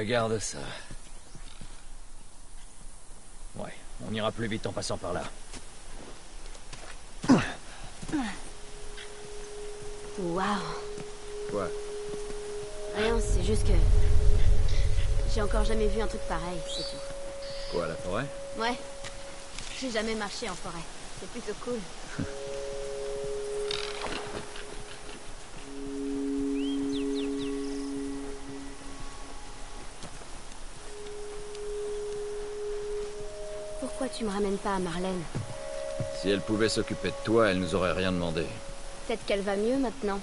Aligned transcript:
Regarde 0.00 0.38
ça. 0.38 0.56
Ouais, 3.54 3.74
on 4.08 4.14
ira 4.14 4.32
plus 4.32 4.48
vite 4.48 4.66
en 4.66 4.72
passant 4.72 4.96
par 4.96 5.12
là. 5.12 5.24
Waouh. 10.18 10.46
Quoi? 11.50 11.68
Rien, 12.96 13.20
c'est 13.20 13.44
juste 13.44 13.66
que... 13.66 13.74
J'ai 15.34 15.42
encore 15.42 15.64
jamais 15.64 15.88
vu 15.88 16.00
un 16.00 16.06
truc 16.06 16.22
pareil, 16.22 16.58
c'est 16.66 16.82
tout. 16.82 17.72
Quoi, 17.72 17.86
la 17.86 17.94
forêt? 17.96 18.26
Ouais. 18.56 18.78
J'ai 19.78 19.90
jamais 19.90 20.14
marché 20.14 20.48
en 20.48 20.54
forêt. 20.54 20.82
C'est 21.20 21.28
plutôt 21.28 21.54
cool. 21.62 21.78
tu 34.20 34.26
me 34.26 34.30
ramènes 34.30 34.58
pas 34.58 34.74
à 34.74 34.78
Marlène 34.78 35.22
Si 36.20 36.28
elle 36.28 36.42
pouvait 36.42 36.68
s'occuper 36.68 37.08
de 37.08 37.24
toi, 37.24 37.48
elle 37.48 37.58
nous 37.58 37.74
aurait 37.74 37.92
rien 37.92 38.12
demandé. 38.12 38.42
Peut-être 39.06 39.24
qu'elle 39.24 39.40
va 39.40 39.56
mieux 39.56 39.78
maintenant. 39.78 40.20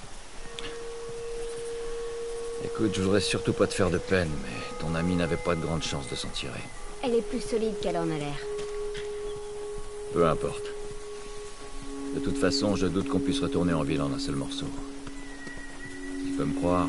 Écoute, 2.64 2.92
je 2.94 3.02
voudrais 3.02 3.20
surtout 3.20 3.52
pas 3.52 3.66
te 3.66 3.74
faire 3.74 3.90
de 3.90 3.98
peine, 3.98 4.30
mais 4.44 4.78
ton 4.78 4.94
ami 4.94 5.16
n'avait 5.16 5.36
pas 5.36 5.56
de 5.56 5.60
grande 5.60 5.82
chance 5.82 6.08
de 6.08 6.14
s'en 6.14 6.28
tirer. 6.28 6.60
Elle 7.02 7.16
est 7.16 7.22
plus 7.22 7.40
solide 7.40 7.74
qu'elle 7.82 7.96
en 7.96 8.08
a 8.08 8.18
l'air. 8.18 8.38
Peu 10.12 10.28
importe. 10.28 10.66
De 12.14 12.20
toute 12.20 12.38
façon, 12.38 12.76
je 12.76 12.86
doute 12.86 13.08
qu'on 13.08 13.18
puisse 13.18 13.40
retourner 13.40 13.72
en 13.72 13.82
ville 13.82 14.00
en 14.00 14.12
un 14.12 14.20
seul 14.20 14.36
morceau. 14.36 14.66
Tu 16.24 16.34
peux 16.36 16.44
me 16.44 16.54
croire, 16.54 16.86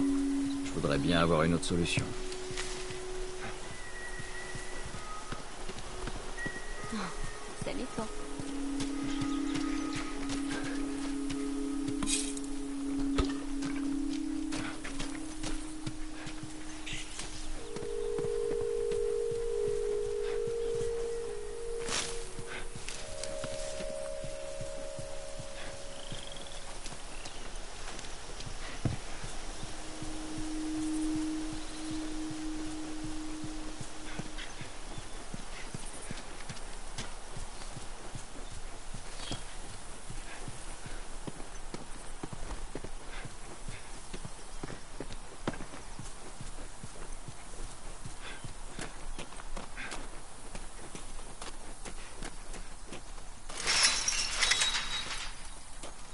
je 0.64 0.72
voudrais 0.80 1.00
bien 1.00 1.20
avoir 1.20 1.42
une 1.42 1.56
autre 1.56 1.66
solution. 1.66 2.06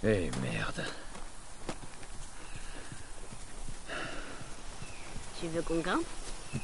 Eh 0.07 0.29
merde. 0.39 0.85
Tu 5.39 5.47
veux 5.47 5.63
qu'on 5.63 5.79
grimpe? 5.79 6.05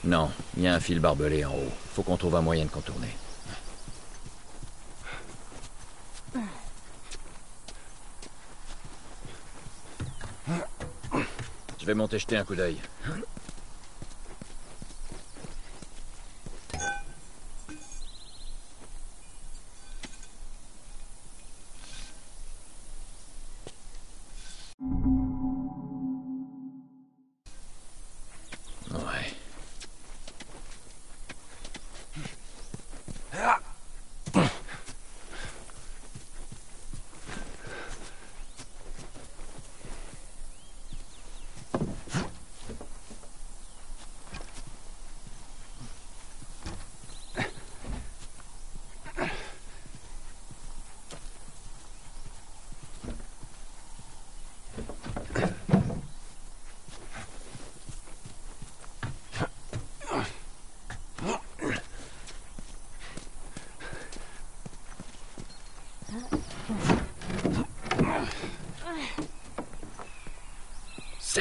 Non, 0.04 0.32
il 0.56 0.62
y 0.62 0.68
a 0.68 0.76
un 0.76 0.80
fil 0.80 1.00
barbelé 1.00 1.44
en 1.44 1.52
haut. 1.52 1.72
Faut 1.96 2.04
qu'on 2.04 2.18
trouve 2.18 2.36
un 2.36 2.42
moyen 2.42 2.66
de 2.66 2.70
contourner. 2.70 3.16
Je 11.80 11.86
vais 11.88 11.96
monter 11.96 12.20
jeter 12.20 12.38
un 12.38 12.44
coup 12.44 12.54
d'œil. 12.54 12.78
Ouais. 13.10 13.26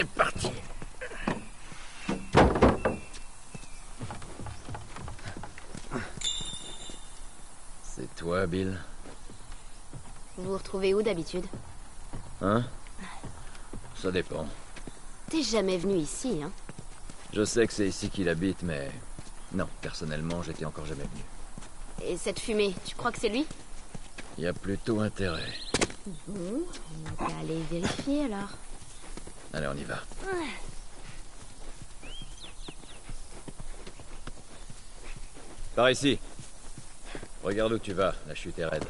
C'est 0.00 0.08
parti. 0.08 0.48
C'est 7.82 8.16
toi, 8.16 8.46
Bill 8.46 8.78
Vous 10.38 10.44
vous 10.44 10.54
retrouvez 10.54 10.94
où 10.94 11.02
d'habitude? 11.02 11.44
Hein? 12.40 12.64
Ça 13.94 14.10
dépend. 14.10 14.46
T'es 15.28 15.42
jamais 15.42 15.76
venu 15.76 15.96
ici, 15.96 16.40
hein? 16.42 16.50
Je 17.34 17.44
sais 17.44 17.66
que 17.66 17.72
c'est 17.74 17.88
ici 17.88 18.08
qu'il 18.08 18.30
habite, 18.30 18.62
mais... 18.62 18.90
Non, 19.52 19.68
personnellement, 19.82 20.42
j'étais 20.42 20.64
encore 20.64 20.86
jamais 20.86 21.04
venu. 21.04 22.10
Et 22.10 22.16
cette 22.16 22.40
fumée, 22.40 22.74
tu 22.86 22.96
crois 22.96 23.12
que 23.12 23.20
c'est 23.20 23.28
lui? 23.28 23.44
Il 24.38 24.44
y 24.44 24.46
a 24.46 24.54
plutôt 24.54 25.00
intérêt. 25.00 25.52
Bon, 26.26 26.62
on 27.20 27.22
va 27.22 27.38
aller 27.40 27.60
vérifier 27.70 28.24
alors. 28.24 28.48
Allez, 29.52 29.66
on 29.66 29.76
y 29.76 29.84
va. 29.84 29.98
Par 35.74 35.90
ici. 35.90 36.18
Regarde 37.42 37.72
où 37.72 37.78
tu 37.78 37.92
vas, 37.92 38.14
la 38.28 38.34
chute 38.34 38.58
est 38.58 38.66
raide. 38.66 38.84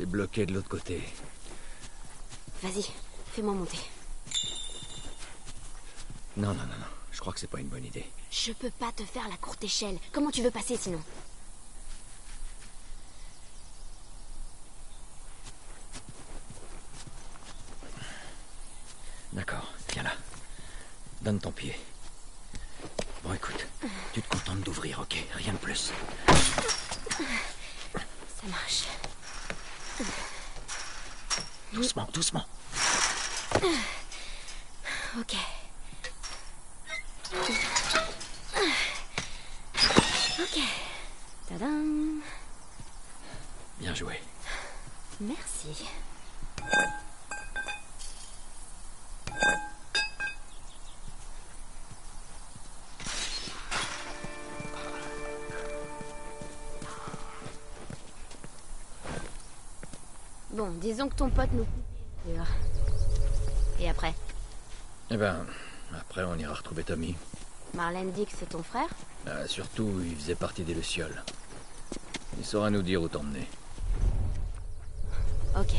C'est 0.00 0.06
bloqué 0.06 0.46
de 0.46 0.54
l'autre 0.54 0.70
côté. 0.70 1.02
Vas-y, 2.62 2.86
fais-moi 3.34 3.52
monter. 3.52 3.76
Non, 6.38 6.54
non, 6.54 6.54
non, 6.54 6.78
non. 6.78 6.86
Je 7.12 7.20
crois 7.20 7.34
que 7.34 7.38
c'est 7.38 7.50
pas 7.50 7.60
une 7.60 7.68
bonne 7.68 7.84
idée. 7.84 8.10
Je 8.30 8.52
peux 8.52 8.70
pas 8.70 8.92
te 8.92 9.04
faire 9.04 9.28
la 9.28 9.36
courte 9.36 9.62
échelle. 9.62 9.98
Comment 10.10 10.30
tu 10.30 10.42
veux 10.42 10.50
passer 10.50 10.78
sinon? 10.78 11.02
D'accord, 19.34 19.70
viens 19.92 20.04
là. 20.04 20.14
Donne 21.20 21.40
ton 21.40 21.52
pied. 21.52 21.78
Bon, 23.22 23.34
écoute, 23.34 23.66
tu 24.14 24.22
te 24.22 24.28
contentes 24.30 24.60
d'ouvrir, 24.60 25.00
ok? 25.00 25.26
Rien 25.34 25.52
de 25.52 25.58
plus. 25.58 25.92
Ça 26.26 28.46
marche. 28.48 28.84
Doucement, 31.80 32.06
doucement. 32.12 32.44
Ok. 35.18 35.34
Ok. 40.38 40.58
Tadam. 41.48 42.20
Bien 43.78 43.94
joué. 43.94 44.20
Merci. 45.22 45.86
Disons 61.00 61.08
que 61.08 61.14
ton 61.14 61.30
pote 61.30 61.48
nous... 61.52 61.66
Et 63.78 63.88
après 63.88 64.12
Eh 65.10 65.16
ben, 65.16 65.46
après, 65.98 66.24
on 66.24 66.36
ira 66.36 66.52
retrouver 66.52 66.82
Tommy. 66.84 67.16
Marlène 67.72 68.12
dit 68.12 68.26
que 68.26 68.32
c'est 68.38 68.50
ton 68.50 68.62
frère 68.62 68.90
Ah, 69.26 69.46
surtout, 69.46 69.90
il 70.04 70.14
faisait 70.14 70.34
partie 70.34 70.62
des 70.62 70.74
Lucioles. 70.74 71.24
Il 72.36 72.44
saura 72.44 72.68
nous 72.68 72.82
dire 72.82 73.00
où 73.00 73.08
t'emmener. 73.08 73.48
Ok. 75.58 75.72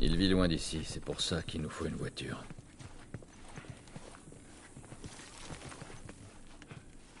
Il 0.00 0.16
vit 0.16 0.30
loin 0.30 0.48
d'ici, 0.48 0.82
c'est 0.88 1.04
pour 1.04 1.20
ça 1.20 1.42
qu'il 1.42 1.60
nous 1.60 1.68
faut 1.68 1.84
une 1.84 1.96
voiture. 1.96 2.42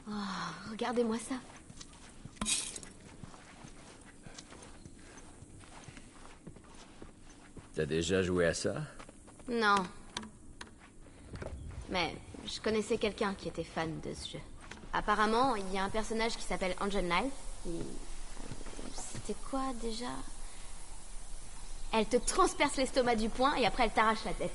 Oh, 0.08 0.12
regardez-moi 0.70 1.18
ça. 1.18 1.34
T'as 7.74 7.86
déjà 7.86 8.22
joué 8.22 8.46
à 8.46 8.54
ça? 8.54 8.74
Non. 9.48 9.76
Mais 11.88 12.14
je 12.46 12.60
connaissais 12.60 12.98
quelqu'un 12.98 13.34
qui 13.34 13.48
était 13.48 13.64
fan 13.64 14.00
de 14.00 14.12
ce 14.14 14.32
jeu. 14.32 14.40
Apparemment, 14.92 15.56
il 15.56 15.72
y 15.72 15.78
a 15.78 15.84
un 15.84 15.88
personnage 15.90 16.36
qui 16.36 16.42
s'appelle 16.42 16.74
Angel 16.80 17.06
qui- 17.62 17.70
C'était 18.94 19.38
quoi 19.50 19.72
déjà? 19.80 20.10
Elle 21.94 22.06
te 22.06 22.16
transperce 22.16 22.76
l'estomac 22.76 23.16
du 23.16 23.28
poing 23.28 23.54
et 23.56 23.66
après 23.66 23.84
elle 23.84 23.90
t'arrache 23.92 24.24
la 24.24 24.32
tête. 24.34 24.50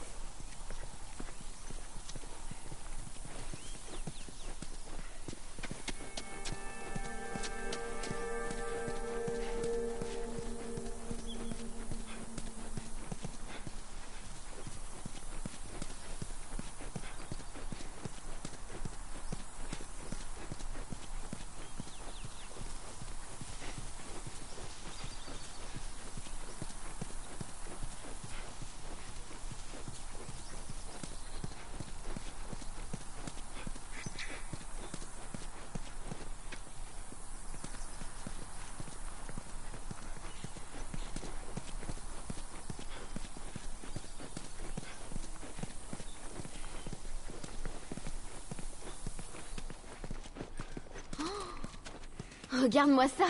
Regarde-moi 52.61 53.05
ça. 53.07 53.25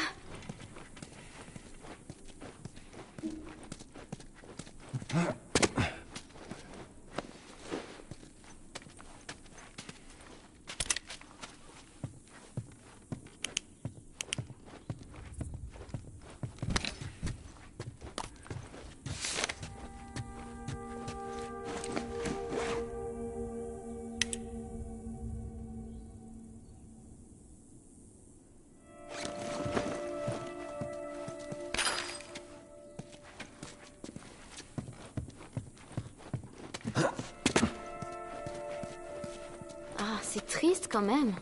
Quand 40.98 41.04
même. 41.04 41.36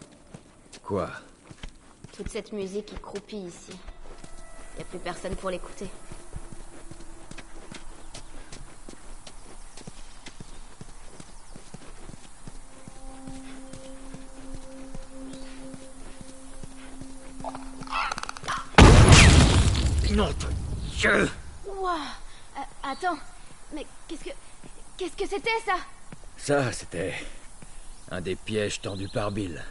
Quoi? 0.84 1.10
Toute 2.12 2.28
cette 2.28 2.52
musique 2.52 2.88
qui 2.88 2.96
croupit 2.96 3.38
ici. 3.38 3.72
Y 4.78 4.82
a 4.82 4.84
plus 4.84 5.00
personne 5.00 5.34
pour 5.38 5.50
l'écouter. 5.50 5.88
Non, 20.12 20.30
Dieu 20.98 21.30
Ouah 21.66 21.96
Euh, 22.58 22.62
Attends, 22.84 23.18
mais 23.74 23.86
qu'est-ce 24.10 24.26
que... 24.26 24.30
Qu'est-ce 24.98 25.16
que 25.16 25.28
c'était 25.28 25.50
ça? 25.66 25.76
Ça, 26.38 26.72
c'était 26.74 27.14
un 28.12 28.22
des 28.22 28.36
pièges 28.36 28.82
tendus 28.82 29.10
par 29.10 29.32
Bill. 29.32 29.64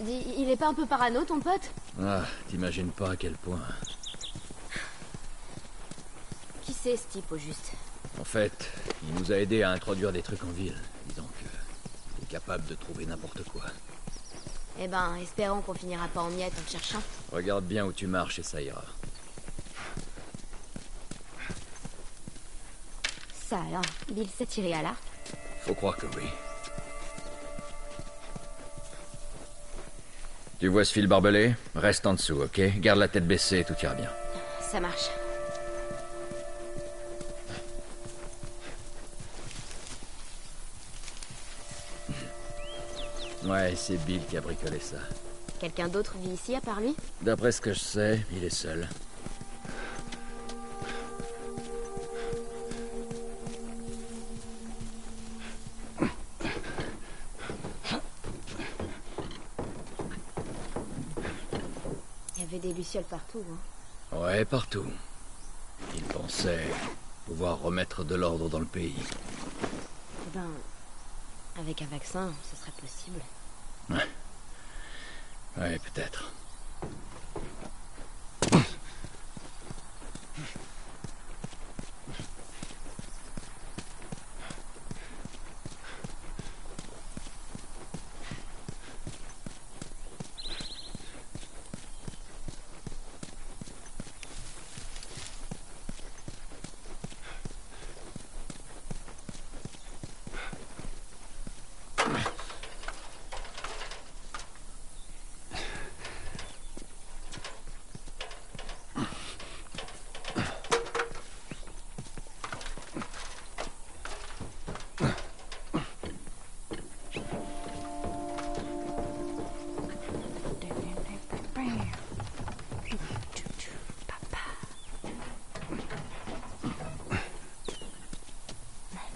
Il 0.00 0.48
est 0.48 0.56
pas 0.56 0.68
un 0.68 0.74
peu 0.74 0.86
parano 0.86 1.24
ton 1.24 1.40
pote? 1.40 1.70
Ah, 2.02 2.22
t'imagines 2.48 2.90
pas 2.90 3.10
à 3.10 3.16
quel 3.16 3.34
point. 3.34 3.60
Qui 6.62 6.72
c'est 6.72 6.96
ce 6.96 7.06
type 7.12 7.30
au 7.30 7.36
juste? 7.36 7.72
En 8.18 8.24
fait, 8.24 8.70
il 9.02 9.14
nous 9.14 9.30
a 9.30 9.36
aidés 9.36 9.62
à 9.62 9.70
introduire 9.70 10.10
des 10.12 10.22
trucs 10.22 10.42
en 10.42 10.50
ville. 10.50 10.80
Disons 11.06 11.26
que 11.38 11.44
il 12.18 12.24
est 12.24 12.28
capable 12.28 12.64
de 12.66 12.74
trouver 12.74 13.04
n'importe 13.04 13.42
quoi. 13.44 13.64
Eh 14.78 14.88
ben, 14.88 15.16
espérons 15.16 15.60
qu'on 15.60 15.74
finira 15.74 16.08
pas 16.08 16.22
en 16.22 16.30
miettes 16.30 16.54
en 16.58 16.70
cherchant. 16.70 17.02
Regarde 17.32 17.64
bien 17.64 17.84
où 17.84 17.92
tu 17.92 18.06
marches 18.06 18.38
et 18.38 18.42
ça 18.42 18.62
ira. 18.62 18.84
Ça 23.48 23.58
alors, 23.68 23.82
Bill 24.12 24.28
s'est 24.30 24.46
tiré 24.46 24.72
à 24.72 24.82
l'arc. 24.82 25.02
Faut 25.60 25.74
croire 25.74 25.96
que 25.96 26.06
oui. 26.16 26.24
Tu 30.58 30.68
vois 30.68 30.84
ce 30.84 30.92
fil 30.92 31.06
barbelé? 31.06 31.54
Reste 31.74 32.06
en 32.06 32.14
dessous, 32.14 32.42
ok? 32.42 32.60
Garde 32.80 32.98
la 32.98 33.08
tête 33.08 33.26
baissée 33.26 33.60
et 33.60 33.64
tout 33.64 33.74
ira 33.82 33.94
bien. 33.94 34.10
Ça 34.60 34.80
marche. 34.80 35.08
Ouais, 43.44 43.74
c'est 43.74 43.96
Bill 44.04 44.20
qui 44.28 44.36
a 44.36 44.40
bricolé 44.42 44.78
ça. 44.80 44.98
Quelqu'un 45.58 45.88
d'autre 45.88 46.14
vit 46.18 46.34
ici 46.34 46.54
à 46.54 46.60
part 46.60 46.80
lui? 46.80 46.94
D'après 47.22 47.52
ce 47.52 47.60
que 47.60 47.72
je 47.72 47.78
sais, 47.78 48.20
il 48.32 48.44
est 48.44 48.50
seul. 48.50 48.86
Partout. 62.98 63.44
Hein. 64.12 64.16
Ouais, 64.18 64.44
partout. 64.44 64.84
Il 65.94 66.02
pensait 66.02 66.66
pouvoir 67.24 67.60
remettre 67.60 68.02
de 68.02 68.16
l'ordre 68.16 68.48
dans 68.48 68.58
le 68.58 68.66
pays. 68.66 68.96
Eh 70.26 70.30
ben, 70.34 70.50
Avec 71.56 71.82
un 71.82 71.86
vaccin, 71.86 72.32
ce 72.50 72.56
serait 72.56 72.72
possible. 72.72 73.20
Ouais. 73.90 74.08
Ouais, 75.56 75.78
peut-être. 75.78 76.32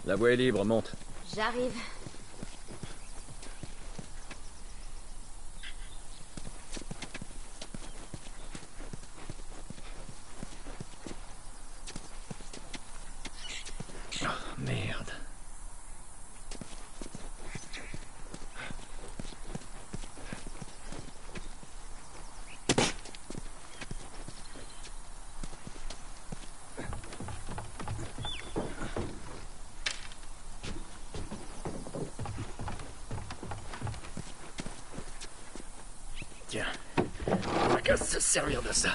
La 0.06 0.16
voie 0.16 0.32
est 0.32 0.36
libre, 0.36 0.64
monte. 0.64 0.92
J'arrive. 1.34 1.72
Tiens, 36.54 36.66
on 37.26 37.74
va 37.74 37.80
qu'à 37.80 37.96
se 37.96 38.20
servir 38.20 38.62
de 38.62 38.72
ça. 38.72 38.90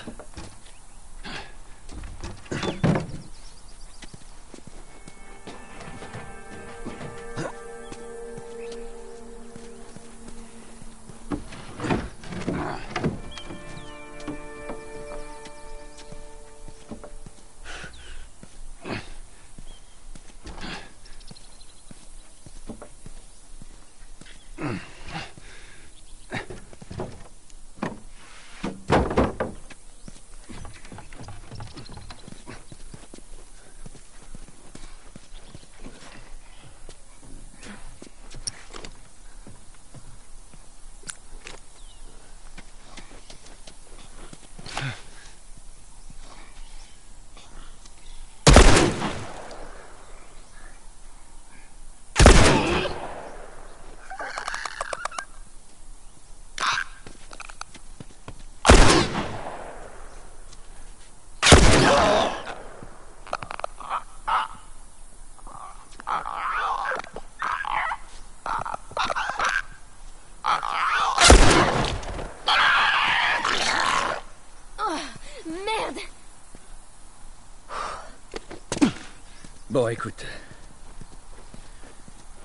Bon, 79.79 79.87
écoute. 79.87 80.25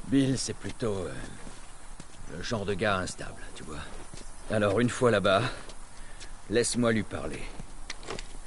Bill, 0.06 0.38
c'est 0.38 0.54
plutôt 0.54 0.94
euh, 0.94 1.12
le 2.30 2.40
genre 2.44 2.64
de 2.64 2.74
gars 2.74 2.98
instable, 2.98 3.42
tu 3.56 3.64
vois. 3.64 3.80
Alors, 4.52 4.78
une 4.78 4.88
fois 4.88 5.10
là-bas, 5.10 5.42
laisse-moi 6.48 6.92
lui 6.92 7.02
parler. 7.02 7.42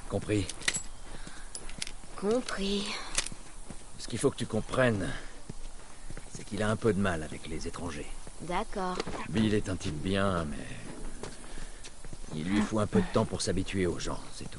Compris? 0.08 0.46
Compris. 2.16 2.88
Ce 3.98 4.08
qu'il 4.08 4.18
faut 4.18 4.30
que 4.30 4.38
tu 4.38 4.46
comprennes, 4.46 5.12
c'est 6.32 6.44
qu'il 6.44 6.62
a 6.62 6.70
un 6.70 6.76
peu 6.76 6.94
de 6.94 6.98
mal 6.98 7.22
avec 7.22 7.46
les 7.46 7.68
étrangers. 7.68 8.10
D'accord. 8.40 8.96
Bill 9.28 9.52
est 9.52 9.68
un 9.68 9.76
type 9.76 10.00
bien, 10.00 10.46
mais... 10.46 10.66
Il 12.34 12.44
lui 12.44 12.62
faut 12.62 12.78
un 12.78 12.86
peu 12.86 13.02
de 13.02 13.12
temps 13.12 13.26
pour 13.26 13.42
s'habituer 13.42 13.86
aux 13.86 13.98
gens, 13.98 14.20
c'est 14.32 14.50
tout. 14.50 14.57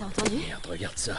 T'as 0.00 0.06
entendu 0.06 0.36
Merde, 0.36 0.66
regarde 0.66 0.96
ça. 0.96 1.12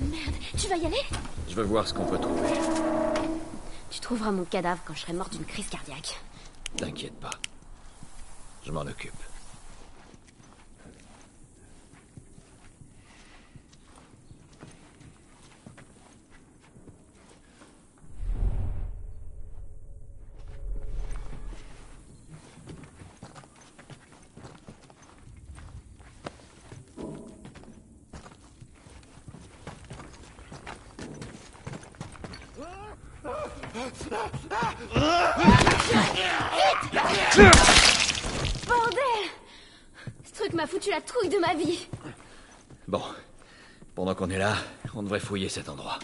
Merde, 0.00 0.34
tu 0.56 0.68
vas 0.68 0.76
y 0.76 0.86
aller? 0.86 0.96
Je 1.50 1.54
veux 1.54 1.64
voir 1.64 1.86
ce 1.86 1.92
qu'on 1.92 2.06
peut 2.06 2.16
trouver. 2.16 2.48
Trouveras 4.02 4.32
mon 4.32 4.44
cadavre 4.44 4.80
quand 4.84 4.94
je 4.94 5.00
serai 5.00 5.12
morte 5.12 5.32
d'une 5.32 5.44
crise 5.46 5.68
cardiaque. 5.68 6.20
T'inquiète 6.76 7.18
pas. 7.18 7.30
Je 8.66 8.72
m'en 8.72 8.82
occupe. 8.82 9.12
Bordel 38.68 39.02
Ce 40.24 40.32
truc 40.34 40.52
m'a 40.54 40.66
foutu 40.66 40.90
la 40.90 41.00
trouille 41.00 41.28
de 41.28 41.38
ma 41.38 41.54
vie. 41.54 41.88
Bon, 42.86 43.02
pendant 43.94 44.14
qu'on 44.14 44.30
est 44.30 44.38
là, 44.38 44.54
on 44.94 45.02
devrait 45.02 45.18
fouiller 45.18 45.48
cet 45.48 45.68
endroit. 45.68 45.98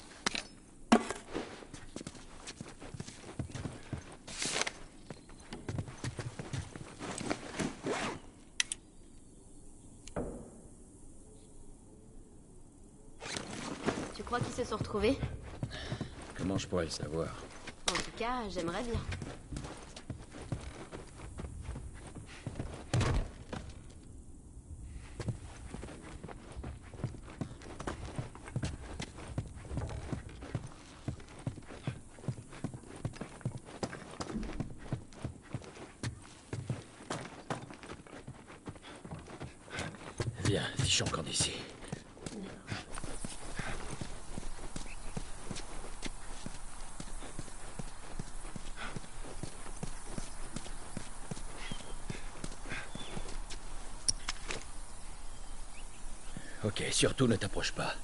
Tu 14.17 14.25
crois 14.25 14.41
qu'ils 14.41 14.55
se 14.55 14.65
sont 14.65 14.77
retrouvés? 14.77 15.17
Comment 16.37 16.59
je 16.59 16.67
pourrais 16.67 16.85
le 16.85 16.91
savoir? 16.91 17.29
Cas, 18.19 18.49
j'aimerais 18.51 18.83
bien. 18.83 19.01
Viens, 40.45 40.63
fichons 40.79 41.05
camp 41.05 41.23
d'ici. 41.23 41.53
Ok, 41.53 41.68
surtout 56.99 57.29
ne 57.29 57.37
t'approche 57.37 57.71
pas. 57.71 57.95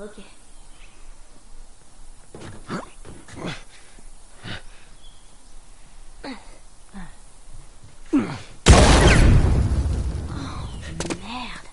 Ok. 0.00 0.20
Oh, 2.70 2.74
merde. 11.20 11.66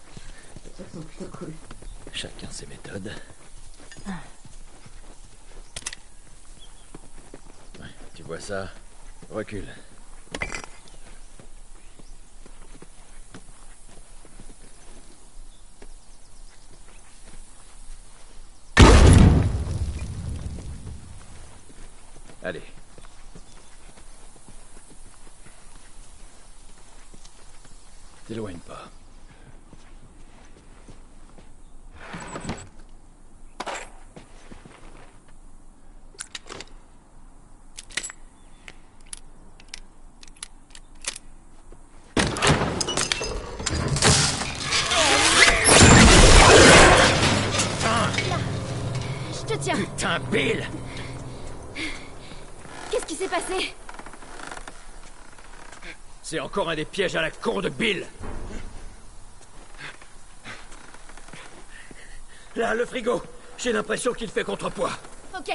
Les 0.66 0.72
trucs 0.72 0.92
sont 0.92 1.02
plutôt 1.02 1.38
cool. 1.38 1.54
Chacun 2.14 2.50
ses 2.50 2.66
méthodes. 2.66 3.14
Ouais, 7.80 7.86
tu 8.16 8.24
vois 8.24 8.40
ça? 8.40 8.70
Recule. 9.30 9.68
Allez. 22.44 22.64
T'éloigne 28.28 28.58
pas. 28.58 28.90
Je 49.32 49.46
te 49.46 49.54
tiens. 49.62 49.78
Putain, 50.02 50.20
Bill 50.32 50.68
Qu'est-ce 52.90 53.06
qui 53.06 53.14
s'est 53.14 53.28
passé? 53.28 53.76
C'est 56.24 56.40
encore 56.40 56.72
un 56.72 56.76
des 56.76 56.86
pièges 56.86 57.16
à 57.16 57.22
la 57.22 57.30
con 57.30 57.62
de 57.62 57.70
Bill. 57.70 58.08
Là, 62.56 62.74
le 62.74 62.84
frigo. 62.88 63.22
J'ai 63.60 63.72
l'impression 63.72 64.14
qu'il 64.14 64.30
fait 64.30 64.44
contrepoids. 64.44 64.98
Ok. 65.38 65.54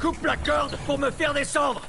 Coupe 0.00 0.24
la 0.24 0.36
corde 0.36 0.78
pour 0.86 1.00
me 1.00 1.10
faire 1.10 1.34
descendre 1.34 1.82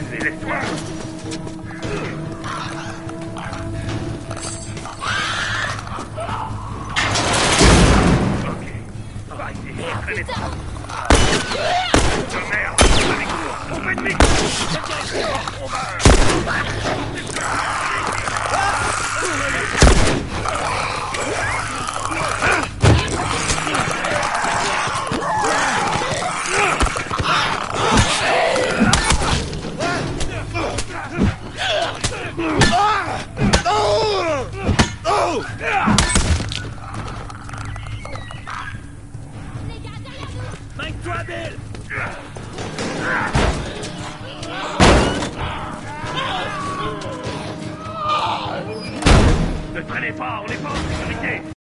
d'enculé, 0.00 0.18
laisse-toi 0.18 0.56
Ok. 8.48 8.66
Va 9.36 9.52
ici, 9.52 9.70
On 9.76 9.82
va 9.82 10.00
On 15.52 15.66
va... 15.66 15.80
Mike-toi, 16.42 16.76
Bill 19.52 19.79
Ne 35.60 35.66
traînez 49.82 50.12
pas, 50.12 50.42
on 50.42 50.48
n'est 50.48 50.56
pas 50.56 50.70
en 50.70 50.74
sécurité 50.76 51.59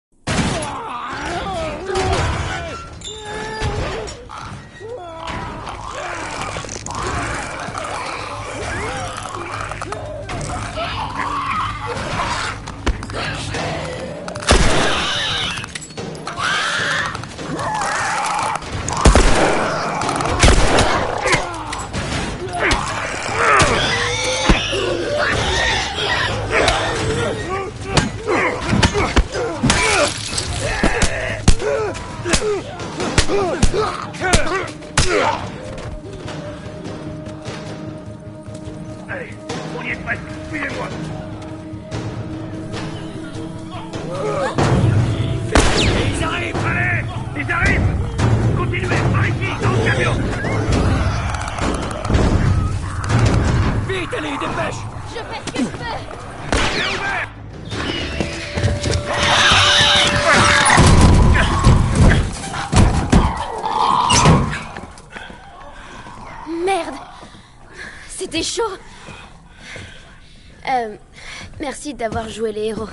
Merci 71.94 72.10
d'avoir 72.10 72.30
joué 72.30 72.52
les 72.52 72.66
héros. 72.66 72.90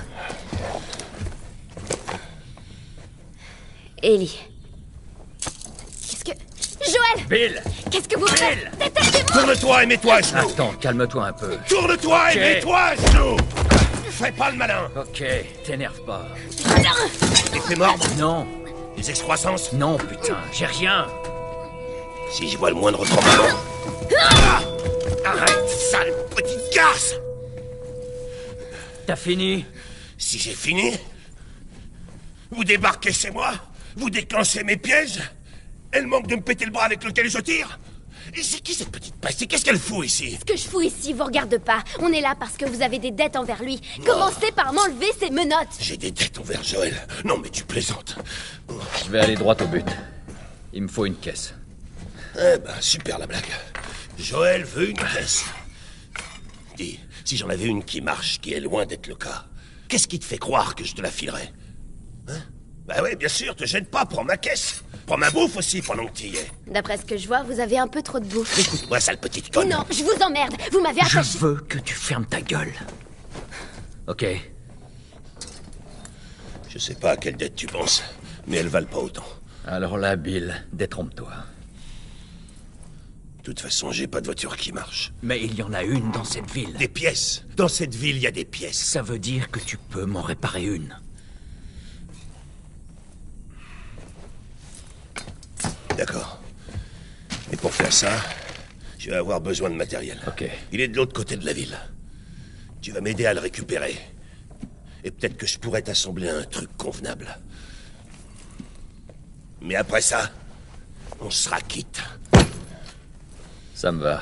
Ellie. 4.03 4.39
Qu'est-ce 5.41 6.25
que... 6.25 6.33
Joël 6.85 7.27
Bill. 7.29 7.63
Qu'est-ce 7.91 8.09
que 8.09 8.19
vous 8.19 8.27
faites 8.27 8.71
Détachez-moi 8.79 9.43
Tourne-toi 9.43 9.83
et 9.83 9.87
mets-toi 9.87 10.15
à 10.15 10.21
genoux. 10.21 10.51
Attends, 10.51 10.73
calme-toi 10.81 11.27
un 11.27 11.33
peu. 11.33 11.57
Tourne-toi 11.69 12.33
et 12.35 12.39
mets-toi 12.39 12.79
à 12.79 12.97
genoux. 12.97 13.37
Fais 14.11 14.33
pas 14.33 14.51
le 14.51 14.57
malin. 14.57 14.91
Ok, 14.97 15.25
t'énerve 15.65 16.01
pas. 16.05 16.27
Effet 17.55 17.77
mordre 17.77 18.05
Non, 18.19 18.47
Des 18.97 19.09
excroissances. 19.09 19.73
Non, 19.73 19.97
putain, 19.97 20.37
j'ai 20.53 20.67
rien. 20.67 21.07
Si 22.33 22.51
je 22.51 22.59
vois 22.59 22.71
le 22.71 22.77
moindre 22.77 23.05
tremblement... 23.07 23.59
Ah. 24.19 24.61
Arrête, 25.25 25.69
sale 25.69 26.13
petite 26.35 26.75
garce 26.75 27.15
T'as 29.11 29.17
fini 29.17 29.65
Si 30.17 30.39
j'ai 30.39 30.55
fini... 30.55 30.93
Vous 32.53 32.63
débarquez 32.63 33.13
chez 33.13 33.33
moi 33.33 33.55
Vous 33.97 34.09
déclenchez 34.09 34.63
mes 34.63 34.77
pièges 34.77 35.19
Elle 35.91 36.07
manque 36.07 36.29
de 36.29 36.37
me 36.37 36.41
péter 36.41 36.65
le 36.65 36.71
bras 36.71 36.85
avec 36.85 37.03
lequel 37.03 37.29
je 37.29 37.39
tire 37.39 37.81
Et 38.37 38.41
c'est 38.45 38.61
qui 38.61 38.73
cette 38.73 38.93
petite 38.93 39.17
peste? 39.17 39.43
Et 39.43 39.49
qu'est-ce 39.49 39.65
qu'elle 39.65 39.81
fout 39.81 40.07
ici? 40.07 40.39
Ce 40.39 40.45
que 40.45 40.57
je 40.57 40.63
fous 40.63 40.83
ici 40.83 41.13
vous 41.13 41.25
regarde 41.25 41.59
pas. 41.59 41.83
On 41.99 42.13
est 42.13 42.21
là 42.21 42.37
parce 42.39 42.57
que 42.57 42.67
vous 42.67 42.83
avez 42.83 43.01
des 43.01 43.11
dettes 43.11 43.35
envers 43.35 43.61
lui. 43.65 43.81
Commencez 44.07 44.53
par 44.55 44.73
m'enlever 44.73 45.11
ces 45.19 45.31
menottes 45.31 45.77
J'ai 45.81 45.97
des 45.97 46.13
dettes 46.13 46.39
envers 46.39 46.63
Joël. 46.63 46.95
Non 47.25 47.37
mais 47.39 47.51
tu 47.51 47.65
plaisantes. 47.65 48.15
Je 49.05 49.11
vais 49.11 49.19
aller 49.19 49.35
droit 49.35 49.61
au 49.61 49.67
but. 49.67 49.89
Il 50.73 50.83
me 50.83 50.89
faut 50.89 51.07
une 51.07 51.17
caisse. 51.17 51.53
Eh 52.37 52.59
ben, 52.59 52.81
super 52.81 53.19
la 53.19 53.27
blague. 53.27 53.43
Joël 54.21 54.63
veut 54.63 54.91
une 54.91 54.97
caisse. 54.97 55.47
Dis, 56.77 57.01
si 57.25 57.37
j'en 57.37 57.49
avais 57.49 57.67
une 57.67 57.85
qui 57.85 58.01
marche, 58.01 58.41
qui 58.41 58.53
est 58.53 58.61
loin 58.61 58.87
d'être 58.87 59.07
le 59.07 59.15
cas, 59.17 59.47
qu'est-ce 59.89 60.09
qui 60.09 60.19
te 60.19 60.25
fait 60.25 60.39
croire 60.39 60.75
que 60.75 60.85
je 60.85 60.95
te 60.95 61.03
la 61.03 61.11
filerais? 61.11 61.53
Hein? 62.29 62.39
Bah 62.87 62.97
oui, 63.05 63.15
bien 63.17 63.29
sûr, 63.29 63.55
te 63.55 63.65
gêne 63.65 63.87
pas, 63.87 64.05
prends 64.07 64.25
ma 64.25 64.37
caisse. 64.37 64.83
Prends 65.07 65.17
ma 65.19 65.31
bouffe 65.31 65.57
aussi 65.57 65.81
pendant 65.83 66.07
que 66.07 66.13
tu 66.13 66.27
y 66.27 66.37
es. 66.37 66.47
D'après 66.67 66.97
ce 66.99 67.05
que 67.05 67.17
je 67.17 67.27
vois, 67.27 67.43
vous 67.43 67.61
avez 67.61 67.79
un 67.79 67.89
peu 67.89 68.03
trop 68.03 68.19
de 68.21 68.25
bouffe. 68.27 68.59
Écoute-moi, 68.59 68.99
sale 69.01 69.19
petite 69.19 69.53
conne. 69.53 69.69
Non, 69.69 69.85
je 69.91 70.03
vous 70.03 70.23
emmerde 70.23 70.55
Vous 70.73 70.81
m'avez 70.81 71.01
Je 71.03 71.19
attaché... 71.19 71.39
veux 71.39 71.57
que 71.69 71.79
tu 71.79 71.95
fermes 71.95 72.27
ta 72.27 72.41
gueule. 72.41 72.73
Ok, 74.07 74.25
Je 76.69 76.79
sais 76.79 76.95
pas 76.95 77.13
à 77.13 77.17
quelle 77.17 77.37
dette 77.37 77.55
tu 77.57 77.67
penses, 77.67 78.03
mais 78.47 78.57
elles 78.59 78.69
valent 78.69 78.87
pas 78.89 78.99
autant. 78.99 79.25
alors 79.67 79.97
là, 79.99 80.17
Bill, 80.17 80.65
détrompe-toi. 80.73 81.33
De 83.51 83.55
toute 83.57 83.65
façon, 83.65 83.91
j'ai 83.91 84.07
pas 84.07 84.21
de 84.21 84.27
voiture 84.27 84.57
qui 84.57 84.71
marche. 84.71 85.13
Mais 85.25 85.43
il 85.43 85.57
y 85.57 85.63
en 85.65 85.73
a 85.73 85.83
une 85.83 86.13
dans 86.13 86.23
cette 86.23 86.49
ville. 86.53 86.73
Des 86.75 86.87
pièces. 86.87 87.45
Dans 87.57 87.67
cette 87.67 87.97
ville, 87.97 88.15
il 88.15 88.23
y 88.23 88.27
a 88.29 88.31
des 88.31 88.45
pièces. 88.45 88.79
Ça 88.79 89.03
veut 89.03 89.19
dire 89.19 89.51
que 89.51 89.59
tu 89.59 89.77
peux 89.77 90.05
m'en 90.05 90.23
réparer 90.23 90.65
une. 90.65 90.97
D'accord. 95.97 96.41
Et 97.53 97.57
pour 97.57 97.75
faire 97.75 97.93
ça, 97.93 98.13
je 99.01 99.11
vais 99.11 99.17
avoir 99.17 99.41
besoin 99.41 99.69
de 99.69 99.75
matériel. 99.75 100.21
Ok. 100.29 100.45
Il 100.71 100.81
est 100.81 100.87
de 100.87 100.97
l'autre 100.97 101.13
côté 101.13 101.37
de 101.37 101.45
la 101.45 101.53
ville. 101.53 101.77
Tu 102.81 102.93
vas 102.93 103.01
m'aider 103.01 103.27
à 103.27 103.35
le 103.35 103.41
récupérer. 103.41 103.99
Et 105.03 105.11
peut-être 105.11 105.37
que 105.37 105.49
je 105.49 105.59
pourrais 105.59 105.83
t'assembler 105.83 106.29
un 106.29 106.45
truc 106.45 106.71
convenable. 106.77 107.37
Mais 109.61 109.75
après 109.75 110.03
ça, 110.03 110.31
on 111.19 111.31
sera 111.31 111.61
quitte. 111.61 112.01
Ça 113.81 113.93
me 113.93 114.03
va. 114.03 114.21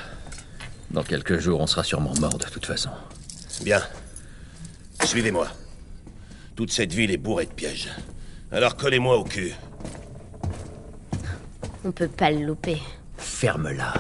Dans 0.92 1.03
quelques 1.03 1.40
jours, 1.40 1.59
on 1.59 1.66
sera 1.66 1.83
sûrement 1.83 2.14
mort 2.21 2.38
de 2.38 2.44
toute 2.44 2.64
façon. 2.64 2.90
Bien. 3.64 3.81
Suivez-moi. 5.03 5.49
Toute 6.55 6.71
cette 6.71 6.92
ville 6.92 7.11
est 7.11 7.16
bourrée 7.16 7.47
de 7.47 7.53
pièges. 7.53 7.88
Alors 8.53 8.77
collez-moi 8.77 9.18
au 9.18 9.25
cul. 9.25 9.53
On 11.85 11.90
peut 11.90 12.07
pas 12.07 12.31
le 12.31 12.47
louper. 12.47 12.79
Ferme-la. 13.16 13.94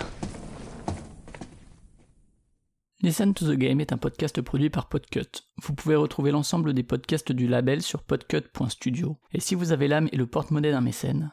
Listen 3.02 3.34
to 3.34 3.52
the 3.52 3.58
Game 3.58 3.80
est 3.80 3.92
un 3.92 3.98
podcast 3.98 4.40
produit 4.40 4.70
par 4.70 4.88
Podcut. 4.88 5.42
Vous 5.60 5.74
pouvez 5.74 5.96
retrouver 5.96 6.30
l'ensemble 6.30 6.72
des 6.72 6.84
podcasts 6.84 7.32
du 7.32 7.48
label 7.48 7.82
sur 7.82 8.04
podcut.studio. 8.04 9.18
Et 9.32 9.40
si 9.40 9.56
vous 9.56 9.72
avez 9.72 9.88
l'âme 9.88 10.08
et 10.12 10.16
le 10.18 10.28
porte-monnaie 10.28 10.70
d'un 10.70 10.82
mécène, 10.82 11.32